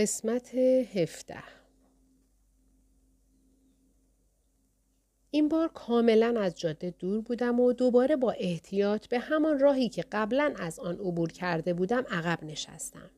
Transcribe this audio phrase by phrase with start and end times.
[0.00, 1.42] قسمت هفته
[5.30, 10.04] این بار کاملا از جاده دور بودم و دوباره با احتیاط به همان راهی که
[10.12, 13.10] قبلا از آن عبور کرده بودم عقب نشستم.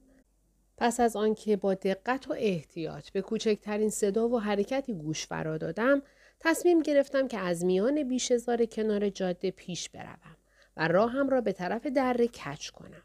[0.76, 6.02] پس از آنکه با دقت و احتیاط به کوچکترین صدا و حرکتی گوش فرا دادم
[6.40, 10.36] تصمیم گرفتم که از میان بیشزار کنار جاده پیش بروم
[10.76, 13.02] و راهم را به طرف دره کچ کنم.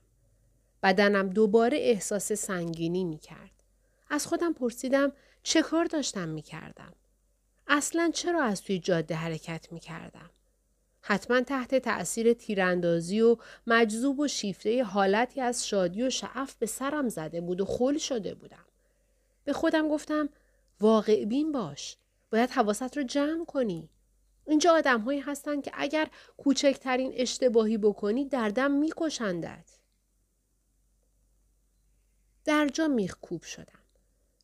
[0.83, 3.56] بدنم دوباره احساس سنگینی می کرد.
[4.09, 5.11] از خودم پرسیدم
[5.43, 6.93] چه کار داشتم می کردم؟
[7.67, 10.29] اصلا چرا از توی جاده حرکت می کردم؟
[11.01, 17.09] حتما تحت تأثیر تیراندازی و مجذوب و شیفته حالتی از شادی و شعف به سرم
[17.09, 18.65] زده بود و خول شده بودم.
[19.43, 20.29] به خودم گفتم
[20.79, 21.97] واقع بین باش.
[22.31, 23.89] باید حواست رو جمع کنی.
[24.45, 29.77] اینجا آدم هایی هستن که اگر کوچکترین اشتباهی بکنی دردم میکشندت.
[32.45, 33.79] در جا میخکوب شدم.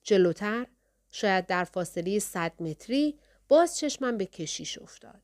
[0.04, 0.68] جلوتر
[1.12, 5.22] شاید در فاصله صد متری باز چشمم به کشیش افتاد.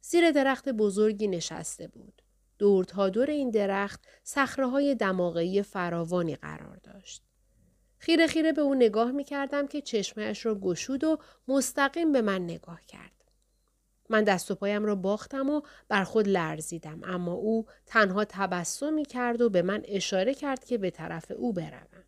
[0.00, 2.22] زیر درخت بزرگی نشسته بود.
[2.58, 4.00] دور تا دور این درخت
[4.58, 7.22] های دماغی فراوانی قرار داشت.
[7.98, 11.18] خیره خیره به او نگاه می کردم که چشمهش را گشود و
[11.48, 13.12] مستقیم به من نگاه کرد.
[14.08, 19.40] من دست و پایم را باختم و بر خود لرزیدم اما او تنها تبسمی کرد
[19.40, 22.04] و به من اشاره کرد که به طرف او بروم.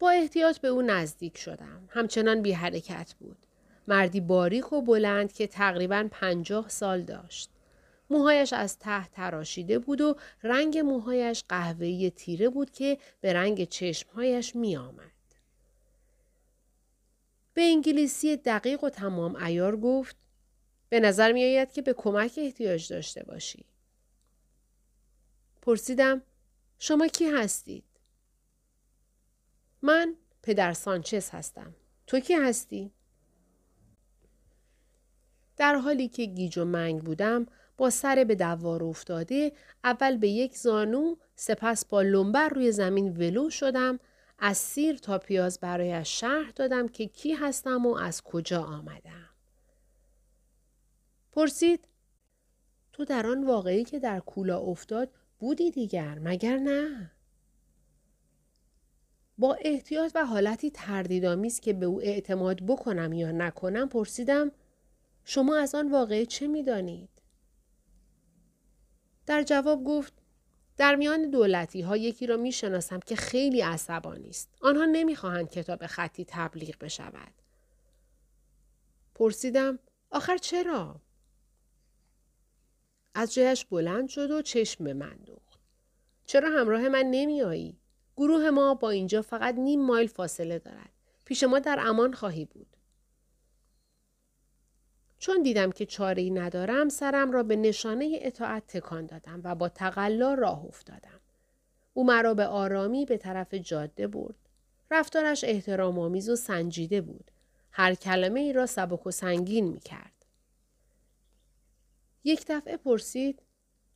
[0.00, 1.88] با احتیاط به او نزدیک شدم.
[1.88, 3.46] همچنان بی حرکت بود.
[3.88, 7.50] مردی باریک و بلند که تقریبا پنجاه سال داشت.
[8.10, 14.56] موهایش از ته تراشیده بود و رنگ موهایش قهوه‌ای تیره بود که به رنگ چشمهایش
[14.56, 15.10] می آمد.
[17.54, 20.16] به انگلیسی دقیق و تمام ایار گفت
[20.88, 23.64] به نظر می آید که به کمک احتیاج داشته باشی.
[25.62, 26.22] پرسیدم
[26.78, 27.89] شما کی هستید؟
[29.82, 31.74] من پدر سانچز هستم.
[32.06, 32.92] تو کی هستی؟
[35.56, 37.46] در حالی که گیج و منگ بودم
[37.76, 39.52] با سر به دوار افتاده
[39.84, 43.98] اول به یک زانو سپس با لنبر روی زمین ولو شدم
[44.38, 49.28] از سیر تا پیاز برایش شرح دادم که کی هستم و از کجا آمدم.
[51.32, 51.88] پرسید
[52.92, 57.10] تو در آن واقعی که در کولا افتاد بودی دیگر مگر نه؟
[59.40, 64.52] با احتیاط و حالتی تردیدآمیز که به او اعتماد بکنم یا نکنم پرسیدم
[65.24, 67.08] شما از آن واقعه چه می‌دانید؟
[69.26, 70.12] در جواب گفت
[70.76, 74.48] در میان دولتی ها یکی را می شناسم که خیلی عصبانی است.
[74.60, 77.32] آنها نمی‌خواهند کتاب خطی تبلیغ بشود.
[79.14, 79.78] پرسیدم
[80.10, 81.00] آخر چرا؟
[83.14, 85.60] از جایش بلند شد و چشم به من دوخت.
[86.26, 87.79] چرا همراه من نمیایی؟
[88.20, 90.90] گروه ما با اینجا فقط نیم مایل فاصله دارد.
[91.24, 92.76] پیش ما در امان خواهی بود.
[95.18, 99.68] چون دیدم که چاره ای ندارم سرم را به نشانه اطاعت تکان دادم و با
[99.68, 101.20] تقلا راه افتادم.
[101.94, 104.48] او مرا به آرامی به طرف جاده برد.
[104.90, 107.30] رفتارش احترام آمیز و سنجیده بود.
[107.72, 110.26] هر کلمه ای را سبک و سنگین می کرد.
[112.24, 113.42] یک دفعه پرسید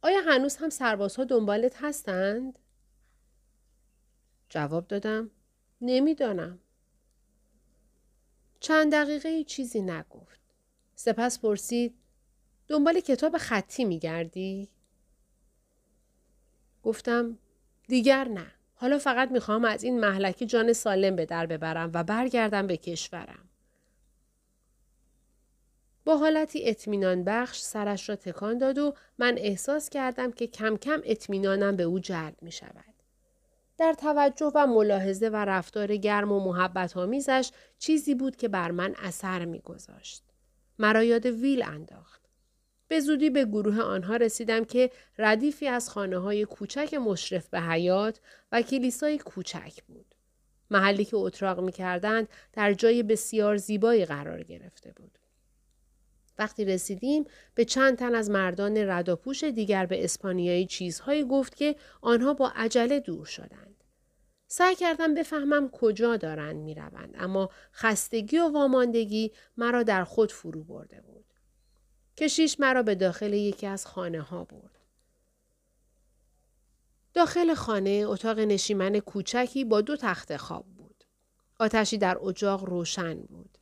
[0.03, 2.59] آیا هنوز هم سربازها دنبالت هستند؟
[4.55, 5.31] جواب دادم
[5.81, 6.59] نمی‌دانم.
[8.61, 10.41] چند دقیقه چیزی نگفت.
[10.95, 11.95] سپس پرسید
[12.69, 14.69] دنبال کتاب خطی میگردی؟
[16.83, 17.39] گفتم
[17.89, 18.47] دیگر نه.
[18.75, 23.49] حالا فقط می‌خوام از این محلکه جان سالم به در ببرم و برگردم به کشورم.
[26.05, 31.01] با حالتی اطمینان بخش سرش را تکان داد و من احساس کردم که کم کم
[31.05, 32.94] اطمینانم به او جلب می شود.
[33.79, 38.95] در توجه و ملاحظه و رفتار گرم و محبت آمیزش چیزی بود که بر من
[38.99, 40.25] اثر می گذاشت.
[40.79, 42.25] مرا یاد ویل انداخت.
[42.89, 48.21] به زودی به گروه آنها رسیدم که ردیفی از خانه های کوچک مشرف به حیات
[48.53, 50.15] و کلیسای کوچک بود.
[50.71, 55.19] محلی که اتراق می کردند در جای بسیار زیبایی قرار گرفته بود.
[56.39, 62.35] وقتی رسیدیم به چند تن از مردان رداپوش دیگر به اسپانیایی چیزهایی گفت که آنها
[62.35, 63.85] با عجله دور شدند.
[64.47, 70.65] سعی کردم بفهمم کجا دارند می روند اما خستگی و واماندگی مرا در خود فرو
[70.65, 71.25] برده بود.
[72.17, 74.79] کشیش مرا به داخل یکی از خانه ها برد.
[77.15, 81.05] داخل خانه اتاق نشیمن کوچکی با دو تخت خواب بود.
[81.61, 83.59] آتشی در اجاق روشن بود.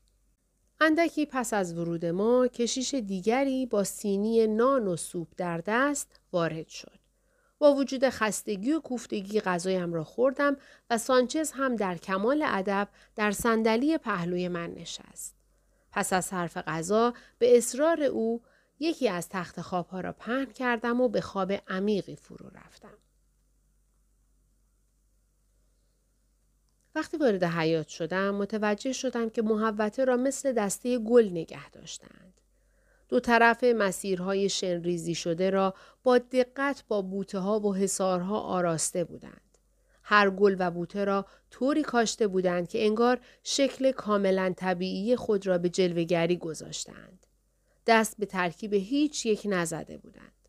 [0.85, 6.69] اندکی پس از ورود ما کشیش دیگری با سینی نان و سوپ در دست وارد
[6.69, 6.99] شد.
[7.59, 10.57] با وجود خستگی و کوفتگی غذایم را خوردم
[10.91, 15.37] و سانچز هم در کمال ادب در صندلی پهلوی من نشست.
[15.93, 18.43] پس از حرف غذا به اصرار او
[18.81, 22.99] یکی از تخت خوابها را پهن کردم و به خواب عمیقی فرو رفتم.
[26.95, 32.41] وقتی وارد حیات شدم متوجه شدم که محوته را مثل دسته گل نگه داشتند.
[33.09, 39.59] دو طرف مسیرهای شنریزی شده را با دقت با بوته ها و حسارها آراسته بودند.
[40.03, 45.59] هر گل و بوته را طوری کاشته بودند که انگار شکل کاملا طبیعی خود را
[45.59, 47.27] به جلوگری گذاشتند.
[47.87, 50.42] دست به ترکیب هیچ یک نزده بودند.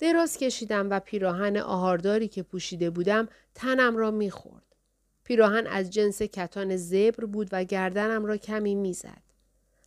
[0.00, 4.76] دراز کشیدم و پیراهن آهارداری که پوشیده بودم تنم را می‌خورد.
[5.24, 9.22] پیراهن از جنس کتان زبر بود و گردنم را کمی می‌زد.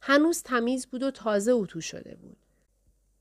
[0.02, 2.38] هنوز تمیز بود و تازه اتو شده بود.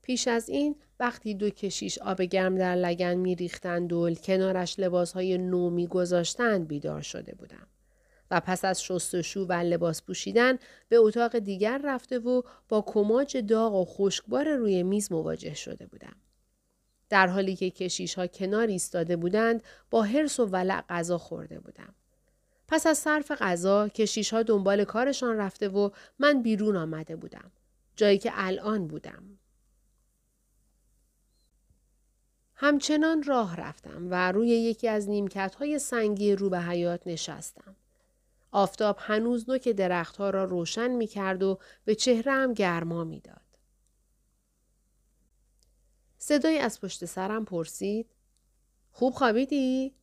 [0.02, 5.38] پیش از این وقتی دو کشیش آب گرم در لگن می ریختند و کنارش لباسهای
[5.38, 7.66] نو می گذاشتند بیدار شده بودم.
[8.30, 10.58] و پس از شستشو و لباس پوشیدن
[10.88, 16.16] به اتاق دیگر رفته و با کماج داغ و خشکبار روی میز مواجه شده بودم.
[17.12, 21.94] در حالی که کشیش ها کنار ایستاده بودند با حرس و ولع غذا خورده بودم.
[22.68, 27.50] پس از صرف غذا کشیش ها دنبال کارشان رفته و من بیرون آمده بودم.
[27.96, 29.38] جایی که الان بودم.
[32.54, 37.76] همچنان راه رفتم و روی یکی از نیمکت های سنگی رو به حیات نشستم.
[38.52, 43.41] آفتاب هنوز نوک درختها را روشن می کرد و به چهرم گرما می داد.
[46.22, 48.10] صدایی از پشت سرم پرسید
[48.90, 49.94] خوب خوابیدی؟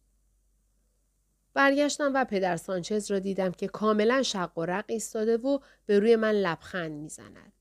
[1.53, 6.15] برگشتم و پدر سانچز را دیدم که کاملا شق و رق ایستاده و به روی
[6.15, 7.53] من لبخند می‌زند.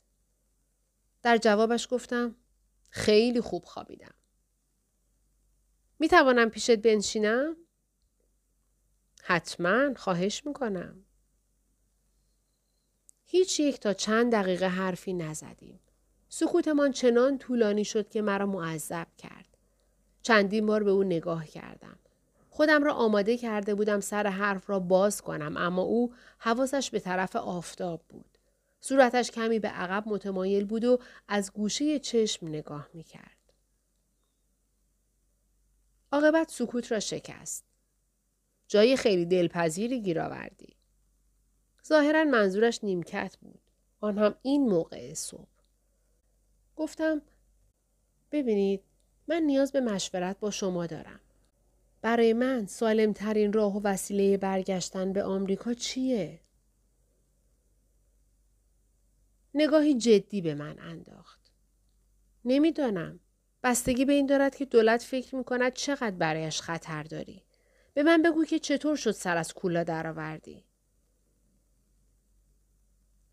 [1.22, 2.36] در جوابش گفتم
[2.90, 4.14] خیلی خوب خوابیدم.
[5.98, 7.56] می توانم پیشت بنشینم؟
[9.22, 11.04] حتما خواهش می‌کنم.
[13.24, 15.80] هیچ یک تا چند دقیقه حرفی نزدیم.
[16.28, 19.56] سکوتمان چنان طولانی شد که مرا معذب کرد.
[20.22, 21.98] چندین بار به او نگاه کردم.
[22.50, 27.36] خودم را آماده کرده بودم سر حرف را باز کنم اما او حواسش به طرف
[27.36, 28.38] آفتاب بود.
[28.80, 30.98] صورتش کمی به عقب متمایل بود و
[31.28, 33.38] از گوشه چشم نگاه می کرد.
[36.12, 37.64] عاقبت سکوت را شکست.
[38.68, 40.76] جای خیلی دلپذیری گیر آوردی.
[41.86, 43.60] ظاهرا منظورش نیمکت بود.
[44.00, 45.57] آن هم این موقع صبح.
[46.78, 47.22] گفتم
[48.32, 48.84] ببینید
[49.28, 51.20] من نیاز به مشورت با شما دارم.
[52.02, 56.40] برای من سالمترین راه و وسیله برگشتن به آمریکا چیه؟
[59.54, 61.52] نگاهی جدی به من انداخت.
[62.44, 63.20] نمی‌دانم.
[63.62, 67.44] بستگی به این دارد که دولت فکر می کند چقدر برایش خطر داری.
[67.94, 70.64] به من بگو که چطور شد سر از کولا درآوردی.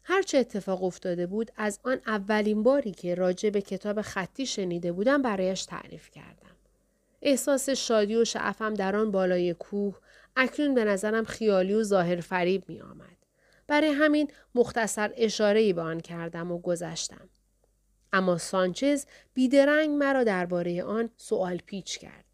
[0.07, 5.22] هرچه اتفاق افتاده بود از آن اولین باری که راجع به کتاب خطی شنیده بودم
[5.22, 6.56] برایش تعریف کردم.
[7.22, 10.00] احساس شادی و شعفم در آن بالای کوه
[10.36, 13.18] اکنون به نظرم خیالی و ظاهر فریب می آمد.
[13.68, 17.30] برای همین مختصر اشاره به آن کردم و گذشتم.
[18.13, 22.25] اما سانچز بیدرنگ مرا درباره آن سوال پیچ کرد.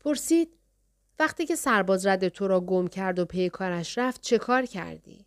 [0.00, 0.48] پرسید
[1.22, 5.26] وقتی که سرباز رد تو را گم کرد و پی کارش رفت چه کار کردی؟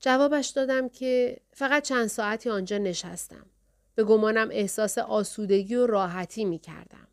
[0.00, 3.46] جوابش دادم که فقط چند ساعتی آنجا نشستم.
[3.94, 7.08] به گمانم احساس آسودگی و راحتی می کردم.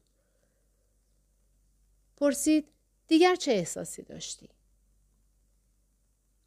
[2.18, 2.68] پرسید
[3.08, 4.50] دیگر چه احساسی داشتی؟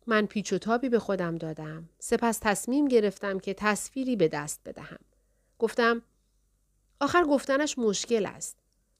[0.06, 1.88] من پیچ و تابی به خودم دادم.
[1.98, 5.00] سپس تصمیم گرفتم که تصویری به دست بدهم.
[5.58, 6.02] گفتم
[7.00, 8.56] آخر گفتنش مشکل است.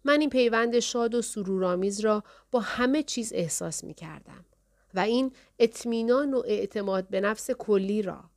[0.09, 4.45] من این پیوند شاد و سرورآمیز را با همه چیز احساس می کردم
[4.95, 8.31] و این اطمینان و اعتماد به نفس کلی را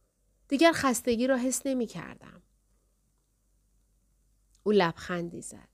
[0.48, 2.42] دیگر خستگی را حس نمی کردم.
[4.64, 5.70] او لبخندی زد.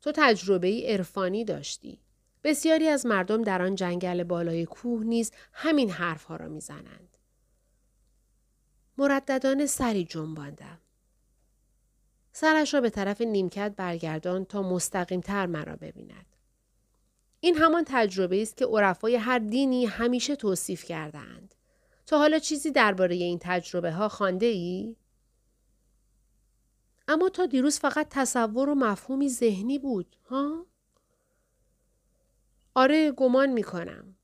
[0.00, 2.00] تو تجربه ای عرفانی داشتی.
[2.44, 7.18] بسیاری از مردم در آن جنگل بالای کوه نیز همین حرفها را می‌زنند.
[8.98, 10.81] مرددانه سری جنباندم.
[12.32, 16.26] سرش را به طرف نیمکت برگردان تا مستقیم تر مرا ببیند.
[17.40, 21.54] این همان تجربه است که عرفای هر دینی همیشه توصیف کردهاند.
[22.06, 24.96] تا حالا چیزی درباره این تجربه ها خانده ای؟
[27.08, 30.66] اما تا دیروز فقط تصور و مفهومی ذهنی بود ها؟
[32.74, 34.16] آره گمان می کنم.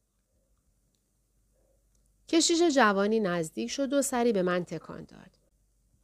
[2.28, 5.38] کشیش جوانی نزدیک شد و سری به من تکان داد.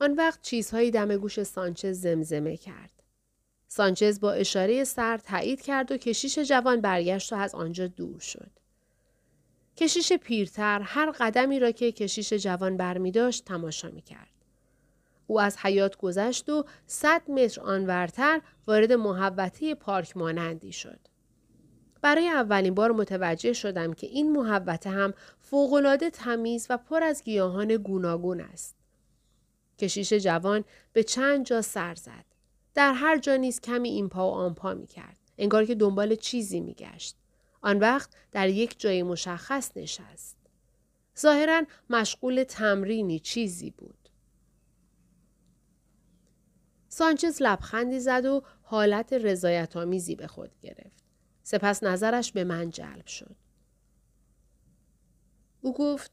[0.00, 3.02] آن وقت چیزهایی دم گوش سانچز زمزمه کرد.
[3.66, 8.50] سانچز با اشاره سر تایید کرد و کشیش جوان برگشت و از آنجا دور شد.
[9.76, 14.28] کشیش پیرتر هر قدمی را که کشیش جوان برمی داشت تماشا می کرد.
[15.26, 21.00] او از حیات گذشت و صد متر آنورتر وارد محوطه پارک مانندی شد.
[22.02, 27.76] برای اولین بار متوجه شدم که این محوطه هم فوقالعاده تمیز و پر از گیاهان
[27.76, 28.83] گوناگون است.
[29.78, 32.24] کشیش جوان به چند جا سر زد.
[32.74, 35.16] در هر جا نیز کمی این پا و آن پا می کرد.
[35.38, 37.16] انگار که دنبال چیزی می گشت.
[37.60, 40.36] آن وقت در یک جای مشخص نشست.
[41.18, 44.08] ظاهرا مشغول تمرینی چیزی بود.
[46.88, 51.04] سانچز لبخندی زد و حالت رضایت آمیزی به خود گرفت.
[51.42, 53.36] سپس نظرش به من جلب شد.
[55.60, 56.10] او گفت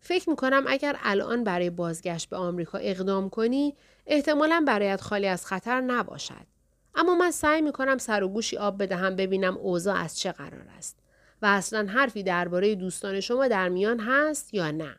[0.00, 3.76] فکر می‌کنم اگر الان برای بازگشت به آمریکا اقدام کنی
[4.06, 6.46] احتمالا برایت خالی از خطر نباشد.
[6.94, 10.98] اما من سعی می‌کنم سر و گوشی آب بدهم ببینم اوضاع از چه قرار است
[11.42, 14.96] و اصلا حرفی درباره دوستان شما در میان هست یا نه.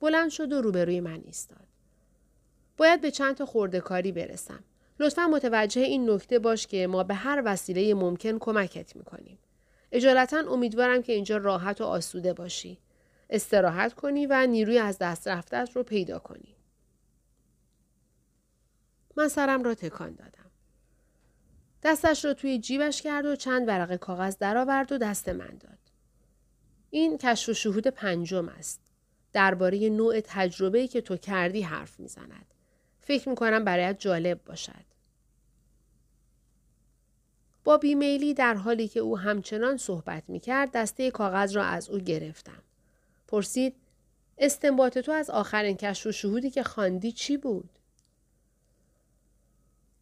[0.00, 1.66] بلند شد و روبروی من ایستاد.
[2.76, 4.64] باید به چند تا خورده کاری برسم.
[5.00, 9.38] لطفا متوجه این نکته باش که ما به هر وسیله ممکن کمکت می‌کنیم.
[9.92, 12.78] اجالتا امیدوارم که اینجا راحت و آسوده باشی.
[13.30, 16.56] استراحت کنی و نیروی از دست رفتت رو پیدا کنی.
[19.16, 20.50] من سرم را تکان دادم.
[21.82, 25.78] دستش را توی جیبش کرد و چند ورقه کاغذ درآورد و دست من داد.
[26.90, 28.80] این کشف و شهود پنجم است.
[29.32, 32.54] درباره نوع تجربه‌ای که تو کردی حرف می‌زند.
[33.00, 34.86] فکر می‌کنم برایت جالب باشد.
[37.64, 42.62] با بیمیلی در حالی که او همچنان صحبت می‌کرد دسته کاغذ را از او گرفتم.
[43.28, 43.74] پرسید
[44.38, 47.70] استنباط تو از آخرین کشف و شهودی که خواندی چی بود؟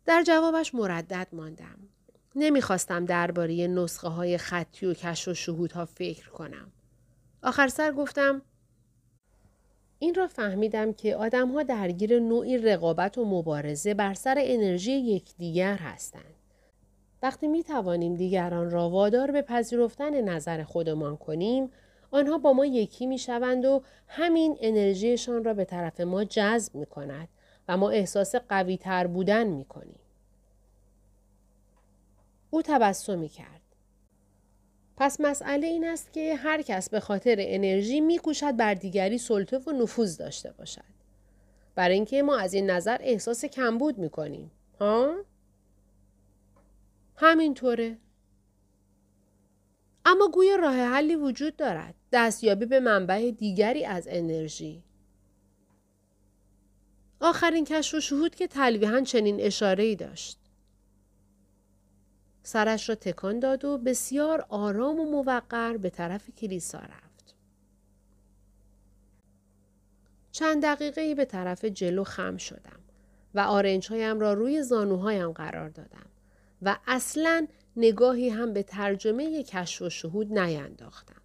[0.07, 1.78] در جوابش مردد ماندم.
[2.37, 6.73] نمی‌خواستم درباره نسخه های خطی و کشف و شهودها فکر کنم.
[7.43, 8.43] آخر سر گفتم
[9.99, 16.35] این را فهمیدم که آدمها درگیر نوعی رقابت و مبارزه بر سر انرژی یکدیگر هستند.
[17.23, 21.71] وقتی می توانیم دیگران را وادار به پذیرفتن نظر خودمان کنیم،
[22.14, 26.87] آنها با ما یکی می شوند و همین انرژیشان را به طرف ما جذب می
[26.87, 27.28] کند
[27.68, 29.99] و ما احساس قوی تر بودن می کنیم.
[32.50, 33.61] او تبسمی کرد.
[34.97, 39.71] پس مسئله این است که هر کس به خاطر انرژی میکوشد بر دیگری سلطه و
[39.71, 40.94] نفوذ داشته باشد.
[41.75, 44.50] برای اینکه ما از این نظر احساس کمبود می‌کنیم.
[44.80, 45.16] ها؟
[47.16, 47.97] همینطوره.
[50.05, 51.95] اما گویا راه حلی وجود دارد.
[52.13, 54.85] دستیابی به منبع دیگری از انرژی.
[57.21, 60.39] آخرین کشف و شهود که تلویحا چنین اشاره داشت.
[62.43, 67.35] سرش را تکان داد و بسیار آرام و موقر به طرف کلیسا رفت.
[70.33, 72.81] چند دقیقه به طرف جلو خم شدم
[73.35, 76.07] و آرنج هایم را روی زانوهایم قرار دادم
[76.63, 81.23] و اصلا نگاهی هم به ترجمه کشف و شهود نینداختم.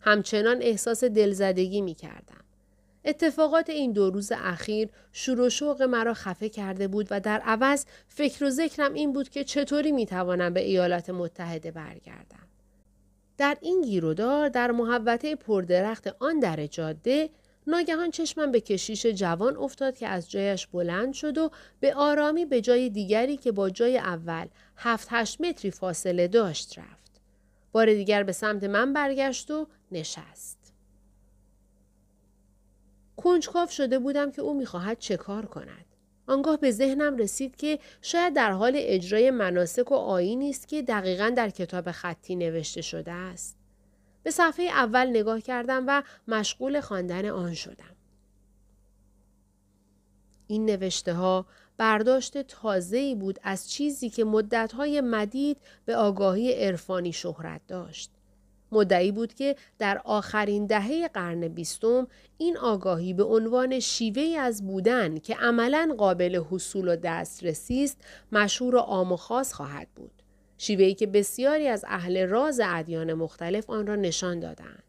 [0.00, 2.44] همچنان احساس دلزدگی می کردم.
[3.04, 7.84] اتفاقات این دو روز اخیر شور و شوق مرا خفه کرده بود و در عوض
[8.08, 12.46] فکر و ذکرم این بود که چطوری می‌توانم به ایالات متحده برگردم.
[13.38, 17.30] در این گیرودار در محوطه پردرخت آن در جاده
[17.66, 22.60] ناگهان چشمم به کشیش جوان افتاد که از جایش بلند شد و به آرامی به
[22.60, 24.46] جای دیگری که با جای اول
[24.76, 27.20] هفت هشت متری فاصله داشت رفت.
[27.72, 30.72] بار دیگر به سمت من برگشت و نشست.
[33.16, 35.84] کنجکاو شده بودم که او می‌خواهد چه کار کند.
[36.26, 41.32] آنگاه به ذهنم رسید که شاید در حال اجرای مناسک و آینی است که دقیقا
[41.36, 43.56] در کتاب خطی نوشته شده است.
[44.26, 47.96] به صفحه اول نگاه کردم و مشغول خواندن آن شدم.
[50.46, 57.60] این نوشته ها برداشت تازه‌ای بود از چیزی که مدتهای مدید به آگاهی عرفانی شهرت
[57.68, 58.10] داشت.
[58.72, 62.06] مدعی بود که در آخرین دهه قرن بیستم
[62.38, 67.96] این آگاهی به عنوان شیوه از بودن که عملا قابل حصول و دسترسی است
[68.32, 70.15] مشهور و عام و خاص خواهد بود
[70.58, 74.82] شیوهی که بسیاری از اهل راز ادیان مختلف آن را نشان دادند.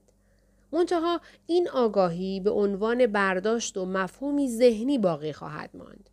[0.71, 6.09] منتها این آگاهی به عنوان برداشت و مفهومی ذهنی باقی خواهد ماند.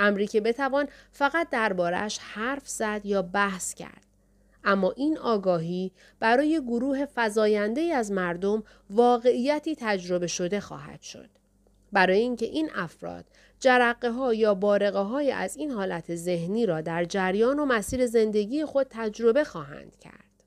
[0.00, 4.06] امری که بتوان فقط دربارش حرف زد یا بحث کرد.
[4.64, 11.35] اما این آگاهی برای گروه فزاینده از مردم واقعیتی تجربه شده خواهد شد.
[11.96, 13.24] برای اینکه این افراد
[13.60, 18.64] جرقه ها یا بارقه های از این حالت ذهنی را در جریان و مسیر زندگی
[18.64, 20.42] خود تجربه خواهند کرد.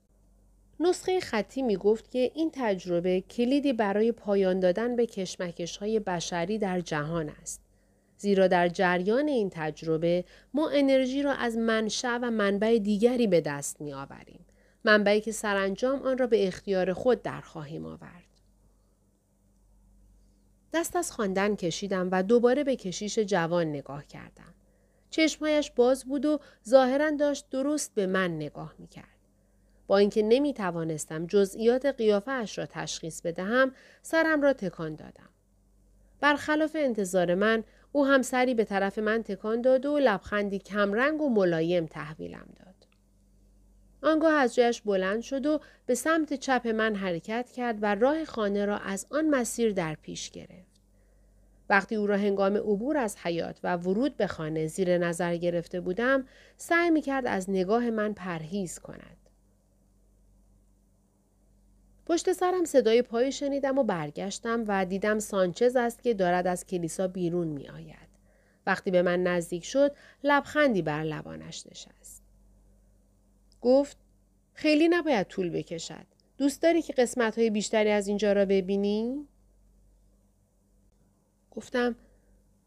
[0.79, 6.57] نسخه خطی می گفت که این تجربه کلیدی برای پایان دادن به کشمکش های بشری
[6.57, 7.61] در جهان است.
[8.17, 13.81] زیرا در جریان این تجربه ما انرژی را از منشأ و منبع دیگری به دست
[13.81, 14.45] می آوریم.
[14.83, 18.28] منبعی که سرانجام آن را به اختیار خود در خواهیم آورد.
[20.73, 24.53] دست از خواندن کشیدم و دوباره به کشیش جوان نگاه کردم.
[25.09, 29.05] چشمهایش باز بود و ظاهرا داشت درست به من نگاه می کرد.
[29.87, 33.71] با اینکه نمی توانستم جزئیات قیافه اش را تشخیص بدهم
[34.01, 35.29] سرم را تکان دادم.
[36.21, 41.29] برخلاف انتظار من او هم سری به طرف من تکان داد و لبخندی کمرنگ و
[41.29, 42.78] ملایم تحویلم داد.
[44.03, 48.65] آنگاه از جایش بلند شد و به سمت چپ من حرکت کرد و راه خانه
[48.65, 50.69] را از آن مسیر در پیش گرفت.
[51.69, 56.25] وقتی او را هنگام عبور از حیات و ورود به خانه زیر نظر گرفته بودم،
[56.57, 59.17] سعی می کرد از نگاه من پرهیز کند.
[62.05, 67.07] پشت سرم صدای پای شنیدم و برگشتم و دیدم سانچز است که دارد از کلیسا
[67.07, 68.09] بیرون می آید.
[68.67, 72.18] وقتی به من نزدیک شد لبخندی بر لبانش نشست.
[73.61, 73.97] گفت
[74.53, 76.05] خیلی نباید طول بکشد.
[76.37, 79.27] دوست داری که قسمت های بیشتری از اینجا را ببینی؟
[81.51, 81.95] گفتم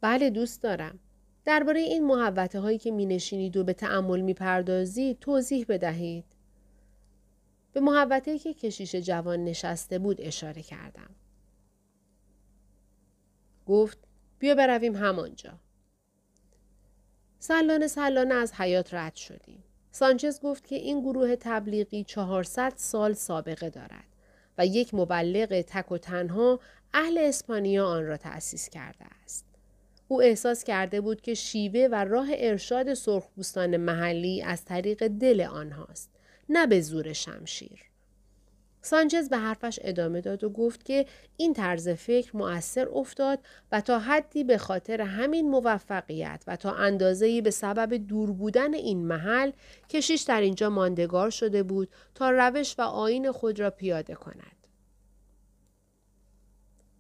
[0.00, 0.98] بله دوست دارم.
[1.44, 6.24] درباره این محوطه هایی که می نشینید و به تعمل می پردازید توضیح بدهید.
[7.72, 11.10] به محوطه که کشیش جوان نشسته بود اشاره کردم.
[13.66, 13.98] گفت
[14.38, 15.58] بیا برویم همانجا.
[17.38, 19.64] سلانه سلانه از حیات رد شدیم.
[19.92, 24.06] سانچز گفت که این گروه تبلیغی 400 سال سابقه دارد
[24.58, 26.60] و یک مبلغ تک و تنها
[26.94, 29.44] اهل اسپانیا آن را تأسیس کرده است.
[30.08, 36.10] او احساس کرده بود که شیوه و راه ارشاد سرخپوستان محلی از طریق دل آنهاست
[36.48, 37.91] نه به زور شمشیر.
[38.82, 43.38] سانچز به حرفش ادامه داد و گفت که این طرز فکر مؤثر افتاد
[43.72, 49.06] و تا حدی به خاطر همین موفقیت و تا اندازه‌ای به سبب دور بودن این
[49.06, 49.52] محل
[49.88, 54.66] کشیش در اینجا ماندگار شده بود تا روش و آین خود را پیاده کند.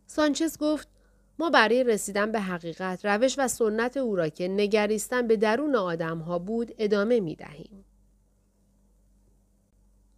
[0.06, 0.88] سانچز گفت
[1.38, 6.18] ما برای رسیدن به حقیقت روش و سنت او را که نگریستن به درون آدم
[6.18, 7.84] ها بود ادامه می دهیم.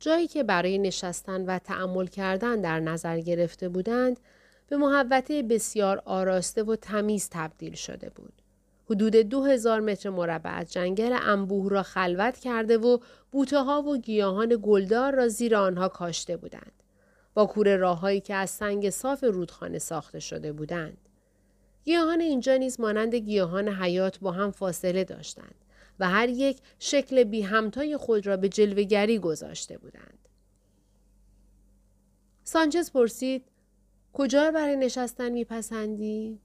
[0.04, 4.20] جایی که برای نشستن و تأمل کردن در نظر گرفته بودند
[4.68, 8.32] به محوطه بسیار آراسته و تمیز تبدیل شده بود.
[8.90, 12.98] حدود دو هزار متر مربع از جنگل انبوه را خلوت کرده و
[13.32, 16.72] بوته ها و گیاهان گلدار را زیر آنها کاشته بودند.
[17.34, 20.98] با کوره راههایی که از سنگ صاف رودخانه ساخته شده بودند.
[21.84, 25.54] گیاهان اینجا نیز مانند گیاهان حیات با هم فاصله داشتند.
[25.98, 30.28] و هر یک شکل بی همتای خود را به جلوگری گذاشته بودند.
[32.44, 33.44] سانچز پرسید
[34.12, 36.40] کجا برای نشستن میپسندی؟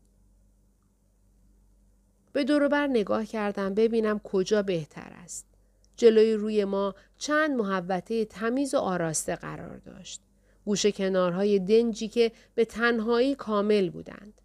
[2.34, 5.46] به دوروبر نگاه کردم ببینم کجا بهتر است.
[5.98, 10.22] جلوی روی ما چند محوطه تمیز و آراسته قرار داشت.
[10.66, 14.42] گوشه کنارهای دنجی که به تنهایی کامل بودند.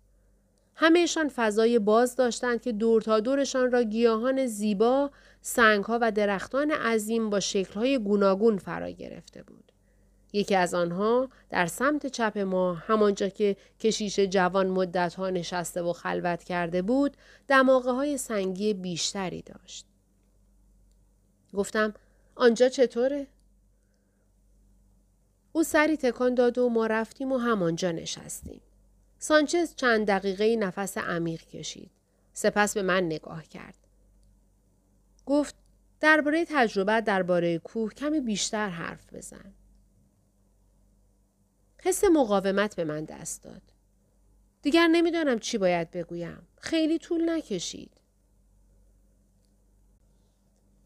[0.77, 5.11] همهشان فضای باز داشتند که دور تا دورشان را گیاهان زیبا،
[5.41, 9.73] سنگها و درختان عظیم با شکلهای گوناگون فرا گرفته بود.
[10.33, 16.45] یکی از آنها در سمت چپ ما همانجا که کشیش جوان مدتها نشسته و خلوت
[16.45, 17.17] کرده بود
[17.49, 19.87] دماغه های سنگی بیشتری داشت.
[21.53, 21.95] گفتم
[22.35, 23.27] آنجا چطوره؟
[25.53, 28.61] او سری تکان داد و ما رفتیم و همانجا نشستیم.
[29.25, 31.91] سانچز چند دقیقه نفس عمیق کشید.
[32.33, 33.79] سپس به من نگاه کرد.
[35.27, 35.55] گفت
[36.01, 39.55] درباره تجربه درباره کوه کمی بیشتر حرف بزن.
[41.83, 43.63] حس مقاومت به من دست داد.
[44.63, 46.47] دیگر نمی‌دانم چی باید بگویم.
[46.61, 48.01] خیلی طول نکشید.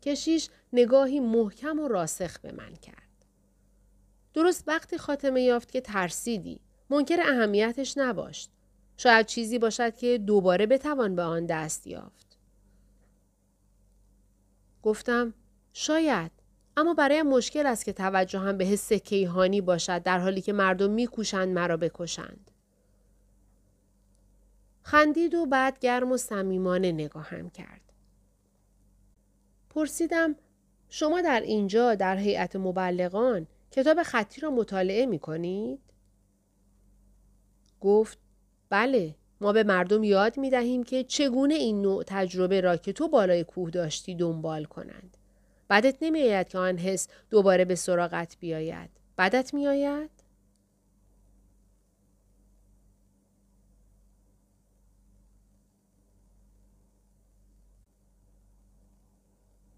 [0.02, 3.24] کشیش نگاهی محکم و راسخ به من کرد.
[4.34, 6.67] درست وقتی خاتمه یافت که ترسیدی.
[6.90, 8.48] منکر اهمیتش نباشد.
[8.96, 12.38] شاید چیزی باشد که دوباره بتوان به آن دست یافت.
[14.82, 15.34] گفتم
[15.72, 16.30] شاید
[16.76, 20.90] اما برای مشکل است که توجه هم به حس کیهانی باشد در حالی که مردم
[20.90, 22.50] میکوشند مرا بکشند.
[24.82, 27.80] خندید و بعد گرم و صمیمانه نگاهم کرد.
[29.70, 30.36] پرسیدم
[30.88, 35.80] شما در اینجا در هیئت مبلغان کتاب خطی را مطالعه می کنید؟
[37.80, 38.18] گفت
[38.70, 43.08] بله ما به مردم یاد می دهیم که چگونه این نوع تجربه را که تو
[43.08, 45.16] بالای کوه داشتی دنبال کنند.
[45.70, 48.90] بدت نمی آید که آن حس دوباره به سراغت بیاید.
[49.18, 50.10] بدت می آید؟